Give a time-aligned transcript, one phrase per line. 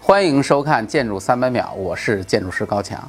[0.00, 3.00] 欢迎收看《建筑三百秒》，我是建筑师高强。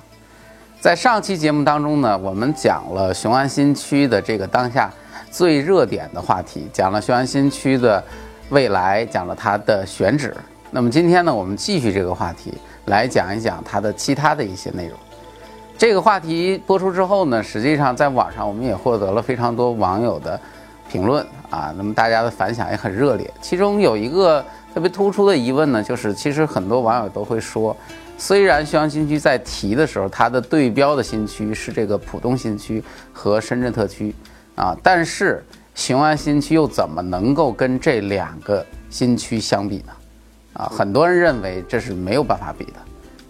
[0.80, 4.90] 在上期节目当中呢，我们讲了雄安新区的这个当下
[5.30, 8.02] 最热点的话题，讲了雄安新区的
[8.50, 10.36] 未来，讲了它的选址。
[10.72, 12.54] 那么今天呢，我们继续这个话题，
[12.86, 14.98] 来讲一讲它的其他的一些内容。
[15.78, 20.40] 这个话题播出之后呢，实际上在网上我们也获得了非常多网友的
[20.90, 23.30] 评论啊，那么大家的反响也很热烈。
[23.42, 27.76] 其中有一个特别突出的疑问呢，就是其实很多网友都会说，
[28.18, 34.14] 虽然雄安新区在提的时候，它的对标的新区是这个浦东新区和深圳特区
[34.56, 39.94] 啊，但是雄安新区又怎么能够跟这两个新区相比呢？
[40.54, 42.74] 啊，很多人认为这是没有办法比的。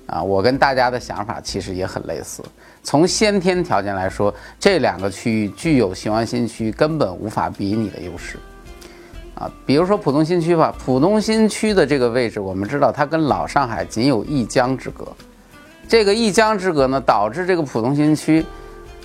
[0.05, 2.43] 啊，我跟大家的想法其实也很类似。
[2.83, 8.37] 从先天条件来说，这两个区域具有雄安新区根本无法比拟的优势。
[9.35, 15.07] 啊，比如说浦东新区吧，浦东新区的这个位置，我们知道它跟老上海仅有一江之隔。
[15.87, 18.45] 这个一江之隔呢，导致这个浦东新区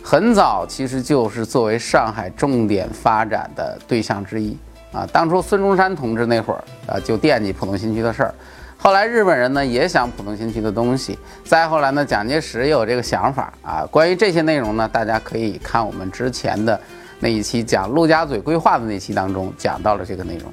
[0.03, 4.59] 很早其实就是作为上海重点发展的对象之一。
[4.93, 8.35] 啊，当初孙中山同志那会儿啊，就惦记浦东新区的事儿。
[8.81, 13.85] 后来日本人呢也想浦东新区的东西，再后来呢蒋介石也有这个想法啊。
[13.91, 16.81] 关于这些内容呢，大家可以看我们之前的
[17.19, 20.53] 那一期讲陆家嘴规划的那期当中讲到了这个内容。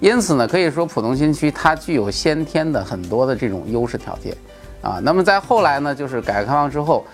[0.00, 4.34] 因此呢，可以说浦东新区它具有先天的很多的这种优势条件
[4.80, 4.98] 啊。
[5.02, 7.04] 那么在后来呢，就是改革开放之后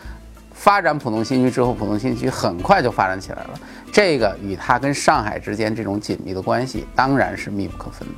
[0.57, 3.51] 发展浦东新区之后，浦东新区很快就发展起来了。
[3.93, 8.15] 这个与它跟上海之间这种紧密的关系当然是密不可分的。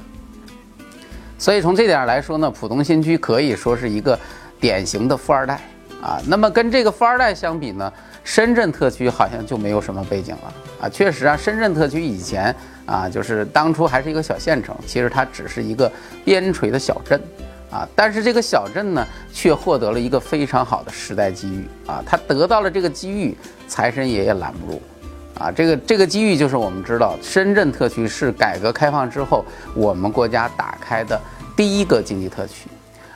[1.36, 4.18] 所以从这点来说呢，浦东新区可以说是一个
[4.58, 5.60] 典型的富二代
[6.00, 6.20] 啊。
[6.26, 7.92] 那么跟这个富二代相比呢，
[8.24, 10.88] 深圳特区好像就没有什么背景了啊。
[10.88, 12.54] 确实啊，深圳特区以前
[12.86, 15.90] 啊，就是当初还是一个小县城，其实它只是一个
[16.24, 17.20] 边陲的小镇
[17.70, 17.88] 啊。
[17.94, 22.02] 但是这个小镇呢，却获得了一个非常好的时代机遇啊。
[22.06, 23.36] 它得到了这个机遇，
[23.66, 24.82] 财神爷也拦不住。
[25.38, 31.20] 啊，这个这个机遇就是我们知道，深圳特区是改革开放之后我们国家打开的
[31.54, 32.68] 第一个经济特区，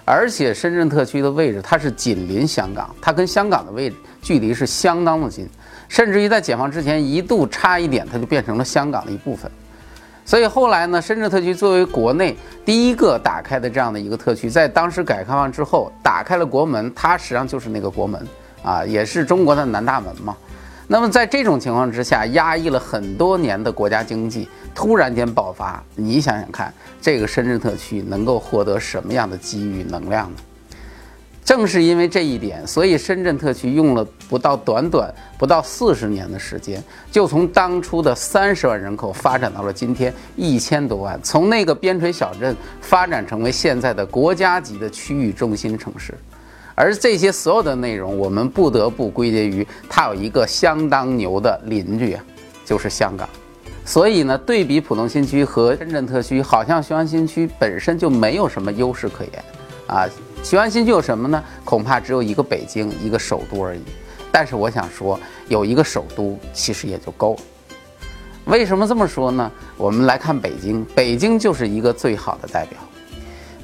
[0.04, 5.48] 而且深圳特区的位置它是紧邻香港，它跟香港的位置距离是相当的近，
[5.88, 9.50] 甚至于在解放之前一度差一点它就变成了香港的一部分。
[10.32, 12.34] 所以后来呢，深圳特区作为国内
[12.64, 18.26] 第一个打开的这样的一个特区，在当时改革开放之后打开了国门，它实际上就是那个国门
[18.62, 20.34] 啊，也是中国的南大门嘛。
[20.88, 30.36] 那么在这种情况之下，压抑了很多年的国家经济突然间爆发，你想想看，这个深圳特区能够获得什么样的机遇能量呢？
[31.44, 46.14] 正是因为这一点，所以深圳特区用了不到短短不到四十年的时间，就从当初的三十万人口发展到了今天一千多万，从那个边陲小镇发展成为现在的国家级的区域中心城市。
[46.74, 52.24] 而这些所有的内容，我们不得不归结于它有一个相当牛的邻居啊，
[52.64, 53.28] 就是香港。
[53.84, 59.44] 所以呢，对比浦东新区和深圳特区，好像雄安新区本身就没有什么优势可言
[59.88, 60.08] 啊。
[60.42, 61.42] 雄安新区有什么呢？
[61.64, 63.80] 恐怕只有一个北京，一个首都而已。
[64.30, 67.40] 但是我想说，有一个首都其实也就够了。
[68.46, 69.50] 为什么这么说呢？
[69.76, 72.78] 我们来看北京，北京就是一个最好的代表。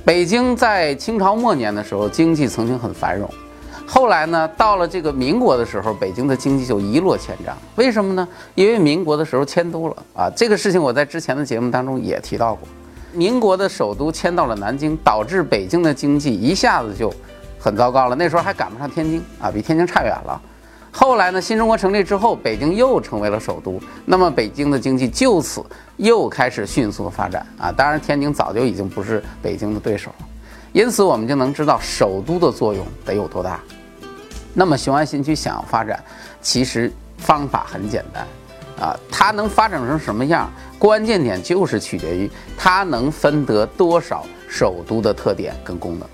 [0.05, 3.29] 北京在清朝末年的时候，经济曾经很繁荣。
[3.85, 7.57] 后来呢，到了这个民国的时候，北京的经济就一落千丈。
[7.75, 8.27] 为什么呢？
[8.55, 10.31] 因为民国的时候迁都了啊。
[10.37, 12.69] 这个事情我在之前的节目当中也提到过。
[13.13, 17.13] 民国的首都迁到了南京，导致北京的经济一下子就
[17.59, 18.17] 很糟糕了。
[18.17, 20.41] 那时候还赶不上天津啊，比天津差远了。
[20.91, 25.65] 后来呢，新中国成立之后，北京又成为了首都，那么北京的经济就此
[25.97, 27.71] 又开始迅速的发展啊。
[27.71, 30.27] 当然，天津早就已经不是北京的对手了，
[30.73, 33.61] 因此我们就能知道首都的作用得有多大。
[34.55, 36.03] 那么雄安新区想要发展，
[36.41, 38.27] 其实方法很简单
[38.81, 46.09] 啊，它能发展成什么样，关键点就是取决于它能分得多少首都的特点跟功能。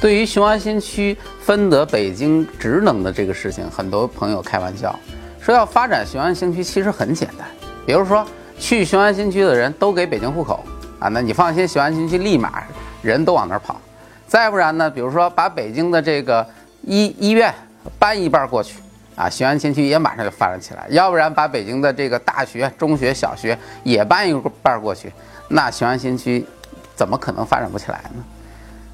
[0.00, 4.94] 对于雄安新区分得北京职能的这个事情，很多朋友开玩笑
[5.40, 7.48] 说要发展雄安新区其实很简单，
[7.86, 8.26] 比如说
[8.58, 10.62] 去雄安新区的人都给北京户口
[10.98, 12.62] 啊，那你放心，雄安新区立马
[13.02, 13.80] 人都往那儿跑。
[14.26, 16.46] 再不然呢，比如说把北京的这个
[16.82, 17.54] 医医院
[17.98, 18.76] 搬一半过去
[19.16, 20.86] 啊，雄安新区也马上就发展起来。
[20.90, 25.12] 要不然把北京的这个大学、中学、小学也搬一半过去，
[25.48, 26.46] 那雄安新区
[26.94, 28.24] 怎么可能发展不起来呢？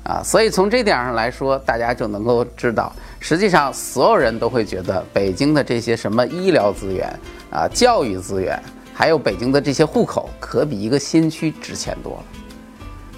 [0.04, 7.08] 啊，所以从这点上来说，大家就能够知道，实际上所有人都会觉得北京的这些什么医疗资源
[7.50, 8.60] 啊、教育资源，
[8.92, 12.24] 还有北京的这些户口，可比一个新区值钱多了。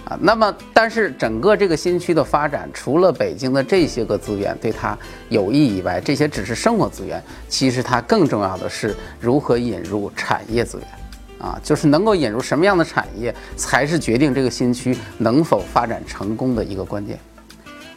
[0.05, 4.97] 啊，那么但是整个这个新区的发展，除了北京的这些个资源对它
[5.31, 7.23] 有益以外，这些只是生活资源。
[7.49, 10.87] 其实它更重要的是如何引入产业资源，
[11.47, 17.19] 啊，就是能够引入什么样的产业，才是决定这个新区能否发展成功的一个关键。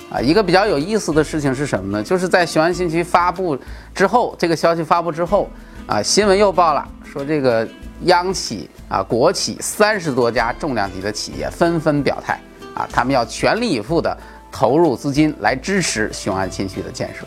[0.10, 2.02] 啊，一个比较有意思的事情是什么呢？
[2.02, 3.60] 就是在雄安新区发布
[3.94, 5.50] 之后，这个消息发布之后，
[5.86, 7.68] 啊，新闻又报了说这个
[8.06, 8.70] 央企。
[8.90, 12.40] 啊，国企三十多家重量级的企业纷纷表态，
[12.74, 14.18] 啊，他们要全力以赴地
[14.50, 17.26] 投入资金来支持雄安新区的建设。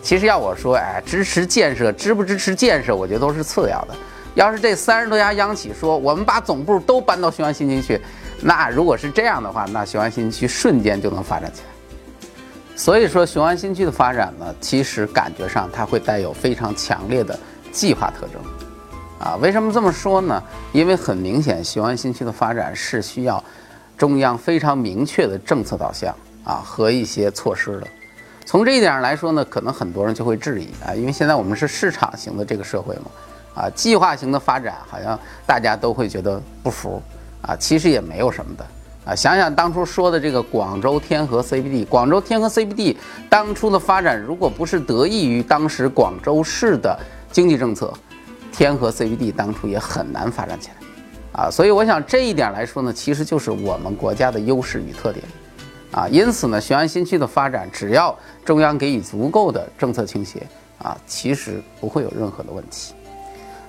[0.00, 3.96] 其实要我说，哎，支持建设，支不支持建设，我觉得都是次要的。
[4.36, 8.00] 要是这三十多家央企说我们把总部都搬到雄安新区去，
[8.40, 11.66] 那如果是这样的话，那雄安新区瞬间就能发展起来。
[12.76, 17.36] 所以说，雄安新区的发展呢，其实感觉上它会带有非常强烈的
[17.72, 18.40] 计划特征。
[19.24, 20.42] 啊，为什么这么说呢？
[20.70, 23.42] 因为很明显，雄安新区的发展是需要
[23.96, 27.86] 中央非常明确的政策导向啊和一些措施的。
[28.44, 37.02] 从这一点上来说呢，可能很多人就会质疑啊，因为现在我们是市场型的这个社会嘛，啊，计划型的发展好像大家都会觉得不服
[37.40, 37.56] 啊。
[37.56, 38.66] 其实也没有什么的
[39.06, 39.14] 啊。
[39.14, 42.94] 想想当初说的这个广州天河 CBD，广州天河 CBD
[43.30, 46.94] 当初的发展，如果不是得益于当时广州市的
[47.32, 47.90] 经济政策。
[48.56, 55.24] 天河 CBD 当初也很难发展起来，啊，所以我想这一点来说呢，其实就是我们国家的优势与特点，
[55.90, 60.46] 啊，因此呢，雄安新区的发展，只要中央给予足够的政策倾斜，
[60.78, 62.94] 啊，其实不会有任何的问题。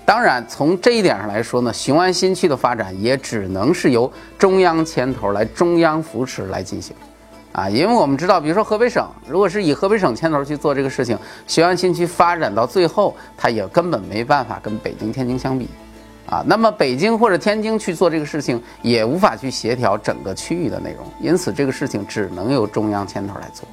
[0.06, 6.96] 当然，从这一点上来说呢，雄安新区的发展也只能是由中央牵头来，中央扶持来进行。
[7.56, 11.18] 啊，因为我们知道，比如说河北省，如果是以河北省牵头去做这个事情，
[11.48, 15.70] 雄安新区发展到最后，它也根本没办法跟北京、天津相比，
[16.26, 23.66] 啊，那么北京或者天津去做这个事情，也无法去协调整个区域的内容，因此这个事情只能由中央牵头来做。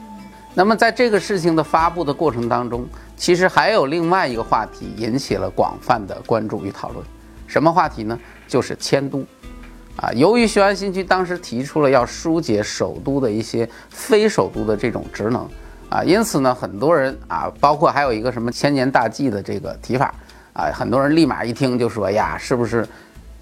[0.55, 2.87] 那么在这个事情的发布的过程当中，
[3.17, 7.05] 其实还有另外一个话题引起了广泛的关注与讨论，
[7.49, 8.17] 什么话题呢？
[8.47, 9.25] 就是迁都。
[9.97, 15.47] 啊，由于雄安新区当时提出了要疏解首都的一些非首都的这种职能，
[15.91, 20.15] 啊，因此呢，很多人啊，包括还有一个什么千年大计的这个提法，
[20.55, 22.89] 啊，很多人立马一听就说呀，是不是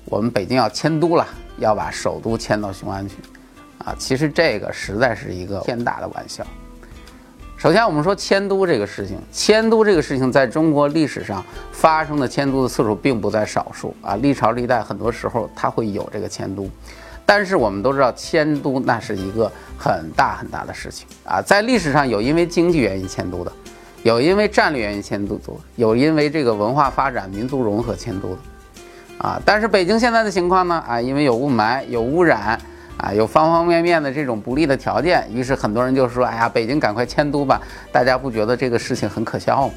[0.05, 1.27] 我们北京要迁都了，
[1.59, 3.15] 要把首都迁到雄安去？
[3.79, 6.45] 啊，其实这个实在是一个天大的玩笑。
[7.61, 16.67] 首先，我们说迁都这个事情，迁都这个事情在中国历史上发生的迁都的次数并不在少数啊，历朝历代很多时候它会有这个迁都，
[17.27, 23.53] 但是我们都知道迁都那是一个很大很大的事情啊，在历史上有因为经济原因迁都的，
[24.05, 28.39] 有因为战略原因迁都的，有因为这个文化发展、民族融合迁都的，
[29.19, 32.59] 啊，但是北京现在的情况呢啊，因为有雾霾、有污染。
[33.01, 37.59] 啊，有方方面面的这种不利的条件，于是很多人就说：“哎呀，北京赶快迁都吧！”
[37.91, 39.75] 大家不觉得这个事情很可笑吗？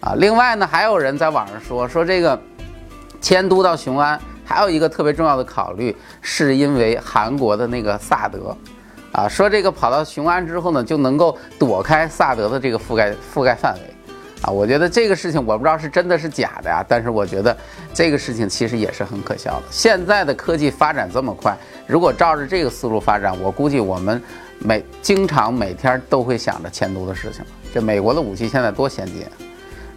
[0.00, 2.40] 啊，另外呢，还有人在网上说说这个
[3.20, 8.56] 迁都到雄安，还有一个特别重要的考虑，是因为韩国的那个萨德，
[9.12, 13.80] 啊，说这个跑到雄安之后呢，就能够躲开萨德的这个覆盖覆盖范围。
[14.42, 17.56] 啊，我觉得这个事情我不知道是真的是假的呀，但是我觉得
[17.92, 19.62] 这个事情其实也是很可笑的。
[19.68, 24.22] 现在的科技发展这么快，如果照着这个思路发展，我估计我们
[24.60, 27.44] 每经常每天都会想着迁都的事情。
[27.74, 29.26] 这美国的武器现在多先进，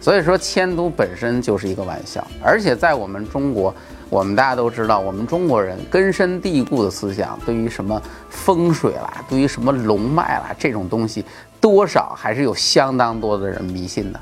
[0.00, 2.26] 所以说迁都本身就是一个玩笑。
[2.42, 3.72] 而且在我们中国，
[4.10, 11.24] 我们大家都知道，我们中国人根深蒂固的思想，对于什么风水啦，对于什么龙脉啦这种东西，
[11.60, 14.20] 多少还是有相当多的人迷信的。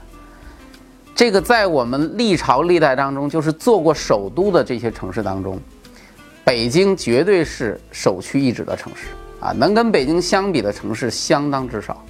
[1.20, 5.60] 这个在我们历朝历代当中，就是做过首都的这些城市当中，
[6.42, 9.08] 北京绝对是首屈一指的城市
[9.38, 9.52] 啊！
[9.52, 12.02] 能跟北京相比的城市相当之少。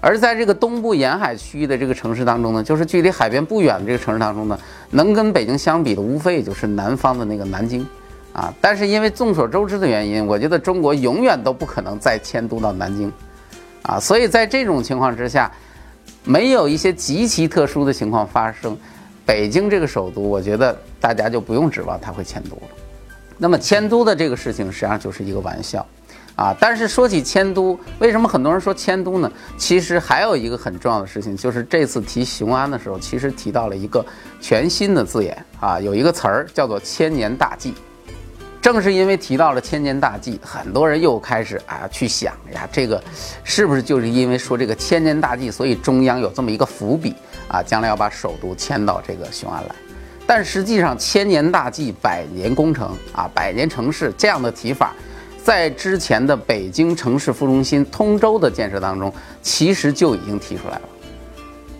[0.00, 4.56] 而在这个东部沿海区域的这个城市当中呢，就是距离海边不远的这个城市当中呢，
[4.90, 7.84] 能跟北京相比的，无非也就是南方的那个南京
[8.32, 8.54] 啊。
[8.60, 13.12] 但是因为众所周知的原因，我觉得中国永远都不可能再迁都到南京
[13.82, 13.98] 啊。
[13.98, 15.50] 所以在这种情况之下。
[16.26, 18.76] 没有一些极其特殊的情况发生，
[19.24, 22.62] 北京这个首都，我觉得大家就不用指望它会迁都了。
[23.38, 25.86] 那么迁都的这个事情实际上就是一个玩笑，
[26.34, 26.56] 啊！
[26.58, 29.30] 但是说起迁都，为什么很多人说迁都呢？
[29.56, 34.04] 其实还有一个很重要的事情，就是这次提雄安的时候，其实提到了一个
[34.40, 37.74] 全新的字眼啊，有一个词儿叫做“千年大计”。
[38.72, 43.00] 正是因为提到了千年大计，很多人又开始啊去想呀，这个
[43.44, 47.14] 是不是就是因为说这个千年大计，所以中央有这么一个伏笔
[47.46, 49.74] 啊，将来要把首都迁到这个雄安来？
[50.26, 54.92] 但实际上，千年大计、百年工程啊、百年城市这样的提法，
[55.44, 60.82] 在之前的北京城市副中心通州的建设当中，其实就已经提出来了。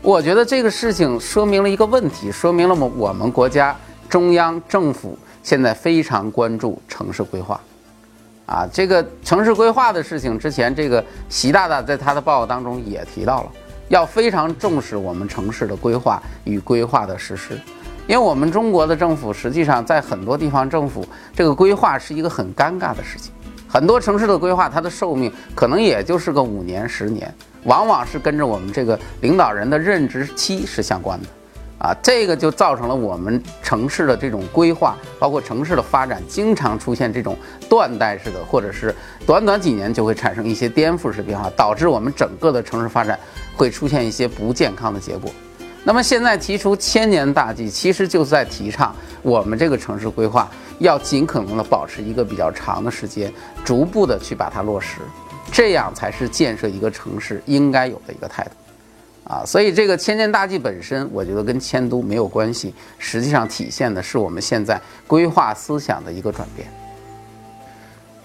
[0.02, 3.76] 我觉得这个事情说明了一个问题，说明了我我们国家
[4.08, 7.60] 中央政府现在非常关注城市规划，
[8.46, 13.52] 啊，这个城市规划的事情，之前这个习大大在他的报告当中也提到了，
[13.86, 17.56] 要非常重视我们城市的规划与规划的实施。
[18.08, 23.32] 因为我们中国的政府实际上在很多地方政府，这个规划是一个很尴尬的事情。
[23.68, 31.28] 很多城市的规划，它的寿命可能也就是个五年、十年，往往是跟着我们这个领导人的任职期是相关的。
[31.78, 37.36] 啊，这个就造成了我们城市的这种规划，包括城市的发展，经常出现这种
[37.68, 38.94] 断代式的，或者是
[39.26, 43.18] 短短几年就会产生一些颠覆式变化，导致我们整个的城市发展
[43.54, 45.30] 会出现一些不健康的结果。
[45.84, 48.92] 那么现在提出千年大计，其实就是在提倡
[49.22, 53.32] 我们这个城市规划要尽可能的保持一个比较长的时间，
[53.64, 54.96] 逐步的去把它落实，
[55.52, 58.50] 这样才是建设一个城市应该有的一个态度，
[59.28, 66.68] 啊，所以这个千年大计本身，我觉得跟迁都没有关系，实际上体现的是我们现在规划思想的一个转变。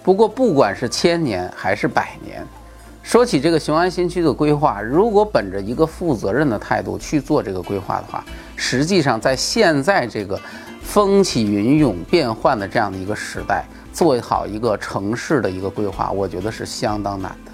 [0.03, 2.45] 不过不管是千年还是百年。
[3.03, 8.23] 说起这个雄安新区的规划，如果本着一个负责任的态度去做这个规划的话，
[8.55, 10.39] 实际上在现在这个
[10.83, 17.50] 风起云涌、变幻的这样的一个时代，做好一个城市的一个规划，我觉得是相当难的。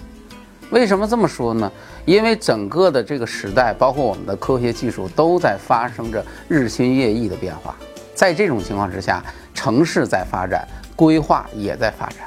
[0.69, 1.71] 为什么这么说呢？
[2.05, 7.75] 因为整个的这个时代，包括我们的科学技术，都在发生着日新月异的变化。
[8.13, 12.17] 在这种情况之下，城市在发展，规划也在发展。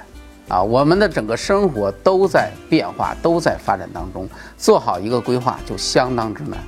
[0.49, 6.59] 啊，我们的整个生活都在变化，都在发展当中，做好一个规划就相当之难。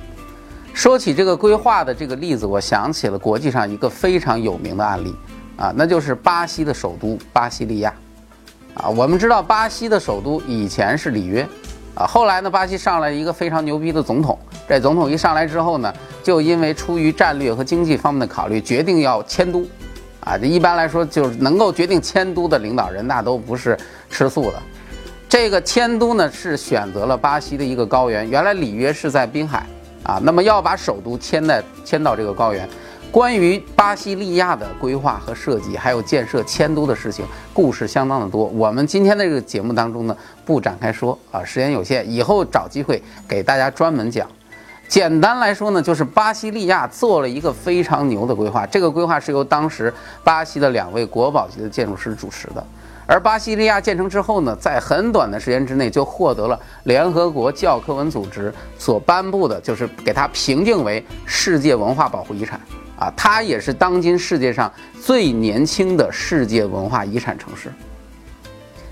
[0.73, 5.13] 说起这个规划的这个例子，我想起了国际上一个非常有名的案例，
[5.57, 7.93] 啊，那就是巴西的首都巴西利亚。
[8.73, 11.47] 啊，我们知道巴西的首都以前是里约，
[11.95, 19.63] 啊，后来呢，巴西上来一个非常牛逼的总统，这总统一上来之后呢，就因为出于战略和经济方面的考虑，决定要迁都。
[20.21, 23.77] 啊，这一般来说就是能够决定迁都的领导人，那都不是
[24.09, 24.53] 吃素的。
[25.27, 28.29] 这个迁都呢，是选择了巴西的一个高原。
[28.29, 29.65] 原来里约是在滨海
[30.03, 32.67] 啊，那么要把首都迁在迁到这个高原。
[33.13, 38.45] 关于巴西利亚的规划和设计，还有建设迁都的事情，故事相当的多。
[38.45, 44.27] 我们今天的这个节目当中呢，不展开说啊，时间有限，以后找机会给大家专门讲。
[44.87, 48.65] 简单来说呢，就是巴西利亚做了一个非常牛的规划。
[48.65, 49.93] 这个规划是由当时
[50.23, 52.65] 巴西的两位国宝级的建筑师主持的。
[53.05, 62.59] 而巴西利亚建成之后呢，在很短的时间之内就获得了联合国教科文组织所颁布的，就是给它评定为世界文化保护遗产。
[62.97, 67.71] 啊，它也是当今世界上最年轻的世界文化遗产城市。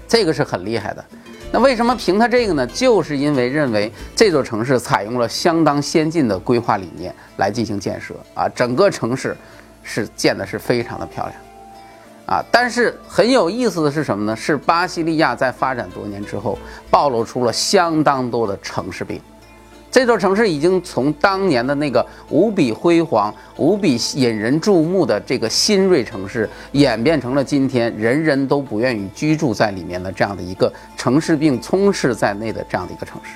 [0.08, 1.06] 这个是很厉害的。
[1.54, 2.68] 那为什么评它这个呢？
[2.68, 9.38] 就是因为认为这座城市采用了相当先进的规划理念来进行建设啊，整个城市
[9.84, 11.36] 是建的是非常的漂亮
[12.32, 12.44] 啊。
[12.50, 14.36] 但是很有意思的是什么呢？
[14.36, 16.58] 是巴西利亚在发展多年之后，
[16.90, 19.22] 暴露出了相当多的城市病。
[19.94, 33.32] 这座城市已经从当年的那个无比辉煌、无比引人注目的这个新锐城市，演变成了今天人人都不愿意居住在里面的这样的一个城市病充斥在内的这样的一个城市，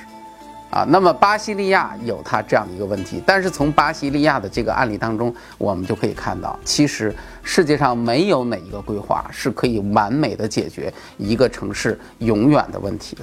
[0.76, 13.22] 啊，那么巴西利亚有它这样的一个问题，但是从巴西利亚的这个案例当中，我们就可以看到，其实世界上没有哪一个规划是可以完美的解决一个城市永远的问题的。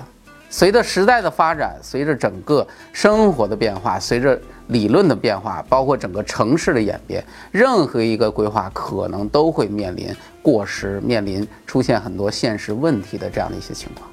[0.49, 10.09] 随着时代的发展，随着整个生活的变化，随着理论的变化，包括整个城市的演变，任何一个规划可能都会面临
[10.41, 14.09] 过时，面临出现很多现实问题的这样的一些情况。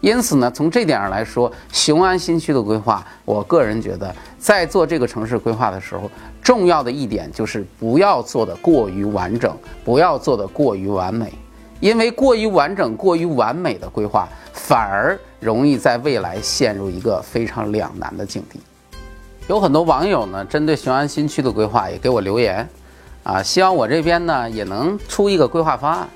[0.00, 6.10] 因此呢，从这点上来说，雄安新区的规划，我个人觉得，在做这个城市规划的时候，
[6.42, 11.32] 重要的一点就是不要做的过于完整，不要做的过于完美，
[11.80, 14.28] 因为过于完整、过于完美的规划。
[14.52, 18.60] 反而容易在未来陷入一个非常两难的境地。
[19.48, 22.68] 有很多网友呢，针对雄安新区的规划也给我留言，
[23.24, 26.08] 啊，希望我这边呢也能出一个规划方案。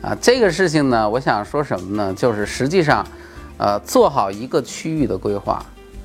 [0.00, 2.14] 啊，这个事情呢，我想说什么呢？
[2.14, 3.04] 就是实际上，
[3.56, 5.60] 呃，做好一个区域的规划，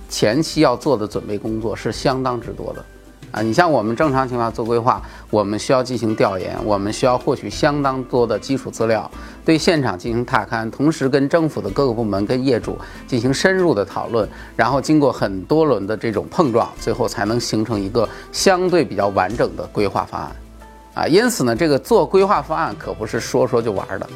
[0.10, 2.84] 前期要做的准备工作是相当之多的。
[3.32, 9.10] 啊，你像我们正常情况下做规划，我们需要进行调研，我们需要获取相当多的基础资料，
[9.46, 20.36] 对现场进行踏勘，同时跟政府的各个部门、跟业主进行深入的讨论，然后经过很多轮的这种碰撞，最后才能形成一个相对比较完整的规划方案。
[20.94, 24.10] 啊，因此呢，这个做规划方案可不是说说就玩的。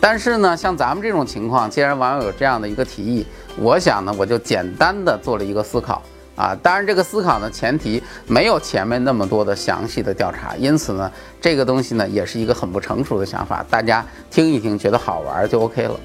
[0.00, 6.02] 但是呢，像咱们这种情况，既然网友有这样的一个提议，我想呢，我就简单的做了一个思考。
[6.36, 15.98] 啊，当然这个思考呢，前提没有前面那么多的详细的调查，因此呢，这个东西呢，也是一个很不成熟的想法，大家听一听，觉得好玩就 OK 了。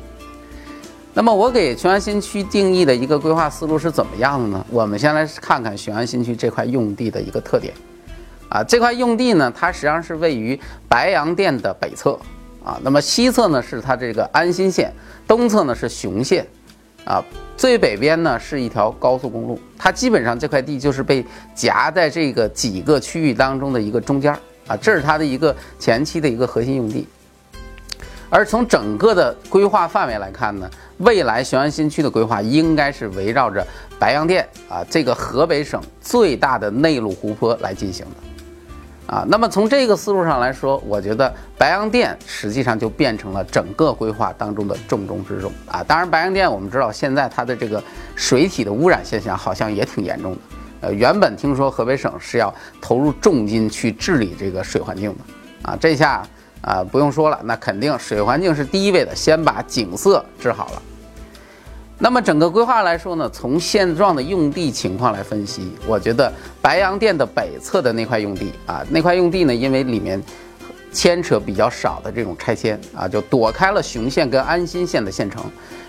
[1.13, 4.65] 那么我给雄安新区定义的一个规划思路是怎么样的呢？
[4.69, 7.73] 我们先来看看雄安新区这块用地的一个特点。
[8.51, 12.19] 啊，这块用地呢，它实际上是位于白洋淀的北侧，
[12.63, 14.91] 啊，那么西侧呢是它这个安新县，
[15.25, 16.45] 东侧呢是雄县。
[17.03, 17.19] 啊，
[17.57, 27.07] 最北边呢是一条高速公路，它基本上这块地就是被夹在这个几个区域当中的一个中间儿啊，这是它的一个前期的一个核心用地。
[28.29, 33.65] 而从整个的规划范围来看呢，未来雄安新区的规划应该是围绕着
[33.97, 38.30] 白洋淀啊这个河北省最大的内陆湖泊来进行的。
[39.11, 45.83] 啊，那么从这个思路上来说，我觉得白洋淀实际上就变成了整个规划当中的重中之重啊。
[45.83, 47.83] 当然，白洋淀我们知道现在它的这个
[48.15, 50.39] 水体的污染现象好像也挺严重的。
[50.79, 56.23] 呃，原本听说河北省是要投入重金去治理这个水环境的啊，这下
[56.61, 60.81] 啊不用说了，那肯定水环境是第一位的，先把景色治好了。
[62.03, 70.19] 那么整个规划来说呢，从现状的用地情况来分析，我觉得白洋淀的北侧的那块用地啊，那块用地呢，因为里面
[70.91, 75.43] 牵扯比较少的这种拆迁啊，就躲开了雄县跟安新县的县城，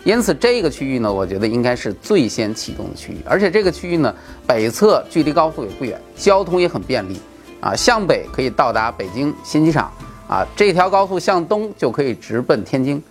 [0.04, 4.14] 因此这个区域呢，我觉得应该是最先启动的区域，而且这个区域呢，
[4.46, 7.18] 北侧距离高速也不远，交通也很便利
[7.62, 9.90] 啊，向北可以到达北京新机场
[10.28, 13.02] 啊，这条高速向东就可以直奔天津。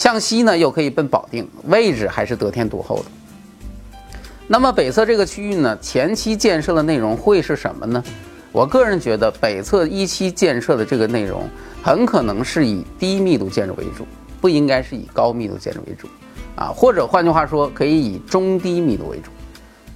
[0.00, 3.04] 向西呢，又可以奔保定，位置还是得天独厚的。
[4.48, 8.02] 那么北侧这个区域呢，前期建设的内容会是什么呢？
[8.50, 11.46] 我个人觉得，北侧一期建设的这个内容，
[11.82, 14.06] 很可能是以低密度建筑为主，
[14.40, 16.08] 不应该是以高密度建筑为主，
[16.56, 19.30] 啊，或者换句话说，可以以中低密度为主，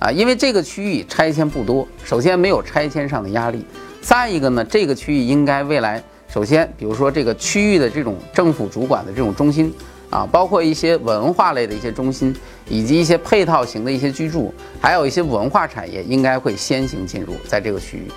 [0.01, 3.65] 啊，因为这个区域拆迁不多，首先没有拆迁上的压力，
[4.03, 9.75] 再一个呢，这个区域应该未来，首先比如说这个区域的这种政府主管的这种中心。
[10.15, 12.33] 啊，包括一些文化类的一些中心，
[12.69, 18.09] 以及一些配套型的一些居住，还有一些文化产业，应该会先行进入在这个区域。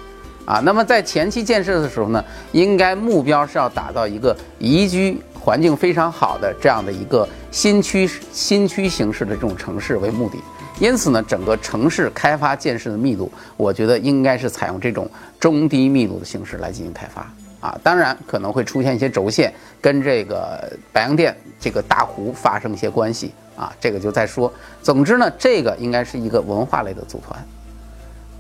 [0.46, 10.38] 啊，那么在前期建设的时候呢，应该目标是要打造一个宜居环境非常好的这样的一个新区新区形式的这种城市为目的。
[10.80, 17.28] 因此呢，整个城市开发建设的密度，我觉得应该是采用这种中低密度的形式来进行开发。
[17.60, 24.52] 啊，当然可能会出现一些轴线跟这个白洋淀这个大湖发生一些关系啊，这个就再说。
[24.84, 27.46] 总之呢，这个应该是一个文化类的组团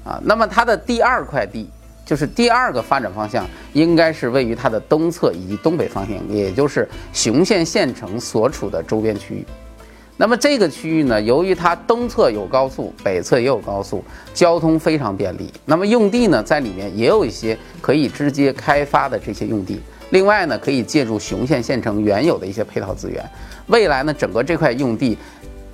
[0.03, 0.21] 啊。
[0.23, 1.69] 那么它的第二块地，
[2.06, 9.45] 就是第二个发展方向，应该是位于它的东侧以及东北方向，也就是雄县县城所处的周边区域。
[10.19, 14.03] 那么这个区域呢，由于它东侧有高速，北侧也有高速，
[14.34, 15.53] 交通非常便利。
[15.65, 19.80] 那么用地呢，在里面也有一些可以直接开发的这些用地。
[20.10, 23.23] 另外呢，可以借助雄县县城原有的一些配套资源。
[23.67, 25.15] 未来呢，整个这块用地，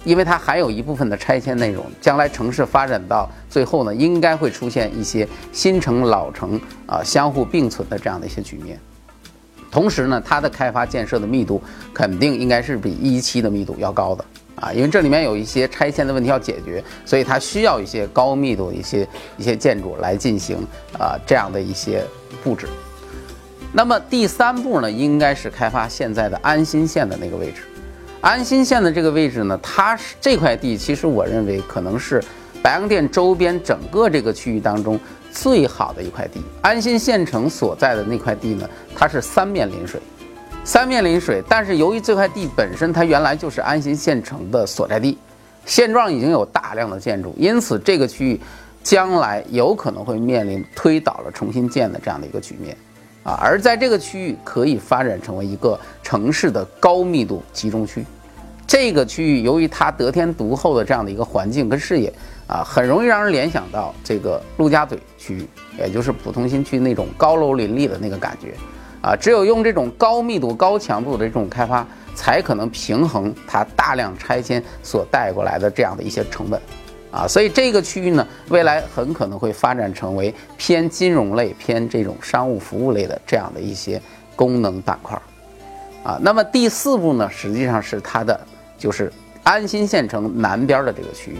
[0.03, 8.77] 因为它还有一部分的拆迁内容，将来城市发展到最后呢，应该会出现一些新城老城啊相互并存的这样的一些局面。
[9.73, 11.59] 同时呢，它的开发建设的密度
[11.91, 20.57] 肯定应该是比一期的密度要高的啊，因为这里面有一些拆迁的问题要解决，所以它需要一些高密度一些一些建筑来进行
[20.99, 22.03] 啊这样的一些
[22.43, 22.67] 布置。
[23.71, 27.63] 那么第三步呢，应该是开发现在的安新县的那个位置。
[28.21, 32.23] 安新县的这个位置呢，它是这块地，其实我认为可能是
[32.61, 34.99] 白洋淀周边整个这个区域当中。
[35.33, 39.99] 最好的一块地，安新县城所在的那块地呢，它是三面临水，
[40.63, 41.43] 三面临水。
[41.49, 45.17] 但是由于这块地本身它原来就是安新县城的所在地，
[45.65, 48.39] 现状已经有大量的建筑，因此这个区域
[48.83, 52.77] 将来有可能会面临推倒了重新建的这样的一个局面
[53.23, 53.33] 啊。
[53.41, 58.05] 而在这个区域可以发展成为一个城市的高密度集中区。
[58.67, 62.13] 这个区域由于它得天独厚的这样的一个环境跟视野。
[62.47, 68.53] 啊，很容易让人联想到这个陆家嘴区域，也就是普通新区那种高楼林立的那个感觉，
[69.01, 76.61] 啊，只有用这种高密度、高强度的这种开发，才可能平衡它大量拆迁所带过来的这样的一些成本，
[77.11, 84.01] 啊，所以这个区域呢，未来很可能会发展成为偏金融类、偏这种商务服务类的这样的一些
[84.35, 85.19] 功能板块。
[86.03, 88.37] 啊，那么第四步呢，实际上是它的
[88.77, 89.09] 就是
[89.41, 91.37] 安新县城南边的这个区域，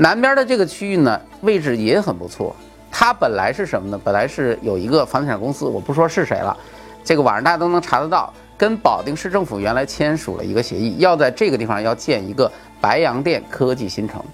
[0.00, 2.56] 南边的这个区域呢，位置也很不错。
[2.90, 4.00] 它本来是什么呢？
[4.02, 6.56] 本来是有一个房地产公司，我不说是谁了，
[7.04, 14.24] 这个网上大家都能查得到，跟保定市政府原来签署了一个协议，要在这个地方要建一个白洋淀科技新城。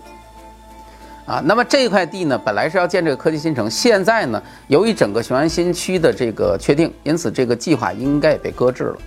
[1.27, 8.99] 啊，那么这块地呢，本来是要建这个科技新城，现在呢，由于整个雄安新区的这个确定，因此这个计划应该也被搁置了。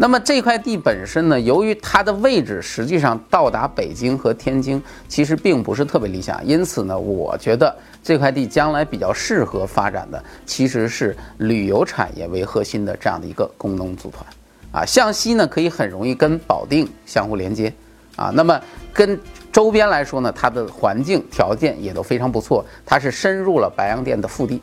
[0.00, 6.40] 那么这块地本身呢，由于它的位置实际上到达北京和天津，其实并不是特别理想。
[6.46, 14.24] 因此呢，我觉得这块地将来比较适合发展的，其实是旅游产业为核心的这样的一个工农组团。
[14.70, 17.72] 啊，向西呢可以很容易跟保定相互连接，
[18.14, 18.60] 啊，那么
[18.92, 19.18] 跟
[19.50, 24.62] 周边来说呢，它的环境条件也都非常不错，它是深入了白洋淀的腹地。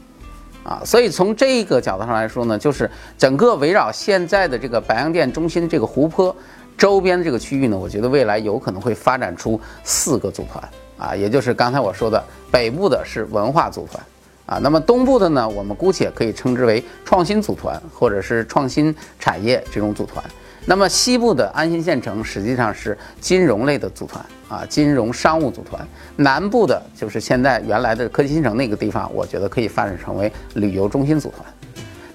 [0.66, 6.36] 啊，所以从这个角度上来说呢，就是整个围绕现在的这个白洋淀中心这个湖泊
[6.76, 14.04] 周边的这个区域呢，我觉得未来有可能会发展出四个组团啊，也就是刚才我说的北部的是文化组团
[14.48, 20.24] 啊，那么东部的呢，我们姑且可以称之为创新组团或者是创新产业这种组团。
[20.68, 25.88] 那么西部的安新县城实际上是金融类的组团啊，金融商务组团。
[26.16, 31.46] 南部的就是现在原来的科技新城那个地方，我觉得可以发展成为旅游中心组团。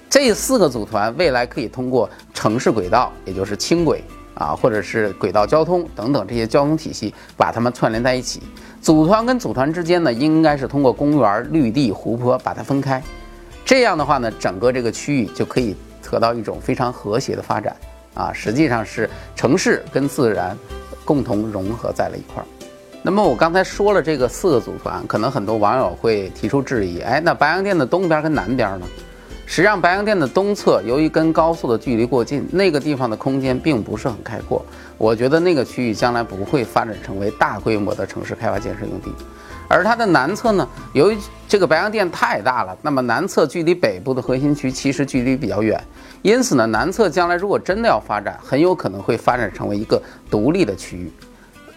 [0.09, 8.41] 这四个组团未来可以通过城市轨道，也就是轻轨啊，或者是轨道交通等等这些交通体系，把它们串联在一起。
[8.81, 13.01] 组团跟组团之间呢，应该是通过公园、绿地、湖泊把它分开。
[13.63, 17.73] 这样的话呢，整个这个区域就可以得到一种非常和谐的发展。
[18.13, 20.57] 啊，实际上是城市跟自然
[21.05, 22.45] 共同融合在了一块儿。
[23.01, 28.85] 那么我刚才说了这个四个组团，可能很多网友会提出质疑：哎，那白洋淀的东边跟南边呢？
[29.47, 34.63] 实际上，白洋淀的东侧由于跟高速的距离过近，那个地方的空间并不是很开阔。
[34.97, 39.11] 我觉得那个区域将来不会发展成为大规模的城市开发建设用地。
[39.71, 45.81] 而它的南侧呢，由于这个白洋淀太大了，那么南侧距离北部的核心区其实距离比较远，
[46.21, 51.09] 因此呢，南侧将来如果真的要发展，很有可能会发展成为一个独立的区域。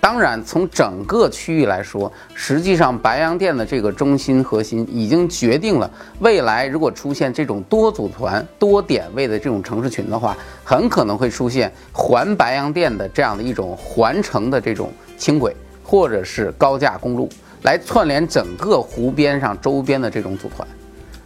[0.00, 17.28] 当然，从整个区域来说，实际上白洋淀的这个中心核心已经决定了未来如果出现这种多组团、多点位的这种城市群的话，很可能会出现环白洋淀的这样的一种环城的这种轻轨或者是高架公路。
[17.64, 20.68] 来串联整个湖边上周边的这种组团，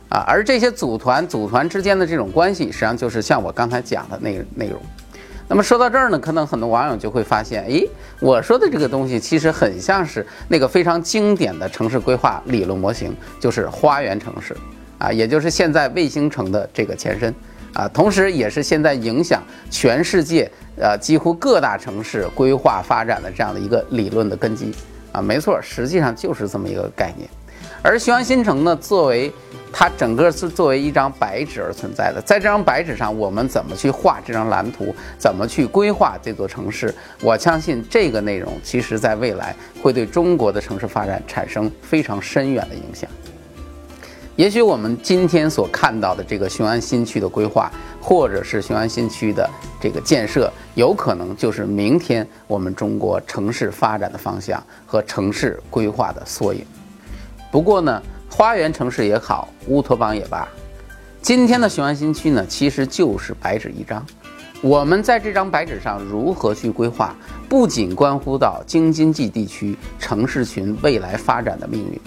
[0.09, 4.81] 啊，而这些组团组团之间的这种关系，实际上就是像我刚才讲的那个内容。
[5.49, 7.89] 那么说到这儿呢，可能很多网友就会发现，诶，
[8.21, 14.57] 我说的这个东西其实很像是那个非常经典的城市规划理论模型，就是花园城市，
[14.99, 17.35] 啊，也就是现在卫星城的这个前身，
[17.73, 24.73] 啊，同时也是现在影响全世界呃几乎各大城市规划发展的这样的一个理论的根基。
[25.19, 27.29] 啊，没错，实际上就是这么一个概念。
[27.83, 29.33] 而雄安新城呢，作为
[29.73, 36.95] 它整个是作为一张白纸而存在的，在这张白纸上，我们怎么去画这张蓝图，怎么去规划这座城市？
[37.21, 43.11] 我相信这个内容，其实在未来会对中国的城市发展产生非常深远的影响。
[44.37, 47.69] 也许我们今天所看到的这个雄安新区的规划，
[48.09, 49.47] 或者是雄安新区的
[49.79, 56.65] 这个建设，有可能就是明天我们中国城市发展的方向和城市规划的缩影。
[57.51, 60.49] 不过呢，花园城市也好，乌托邦也罢，
[61.21, 64.03] 今天的雄安新区呢，其实就是白纸一张。
[64.63, 67.15] 我们在这张白纸上如何去规划，
[67.47, 72.01] 不仅关乎到京津冀地区城市群未来发展的命运。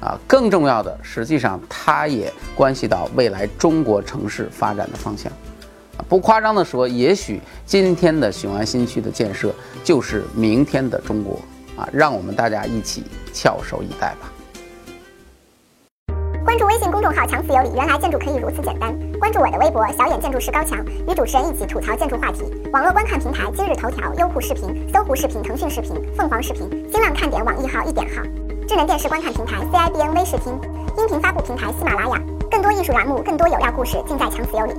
[0.00, 5.32] 啊，更重要的，实际上它也关系到未来中国城市发展的方向。
[6.08, 11.40] 不夸张地说，也许今天的雄安新区的建设就是明天的中国。
[11.78, 14.32] 啊，让我们大家一起翘首以待吧。
[16.44, 18.92] 关注微信公众号“强词有理”，原来建筑可以如此简单。
[19.20, 22.42] 关注我的微博“小眼建筑师高强”，与主持人一起吐槽建筑话题。
[22.72, 28.24] 网络观看平台：今日头条、优酷视频、搜狐视频、腾讯视频、凤凰视频、新浪看点、网易号、一点号。
[28.66, 30.52] 智能电视观看平台 CIBN 微视听，
[30.96, 34.72] 音频发布平台喜马拉雅，更多艺术栏目，更多有料故事，尽在强词有理。